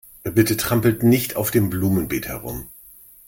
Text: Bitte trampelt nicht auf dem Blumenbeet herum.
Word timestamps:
Bitte 0.23 0.57
trampelt 0.57 1.03
nicht 1.03 1.35
auf 1.35 1.51
dem 1.51 1.69
Blumenbeet 1.69 2.27
herum. 2.27 2.69